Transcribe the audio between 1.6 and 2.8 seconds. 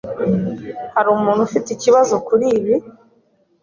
ikibazo kuri ibi?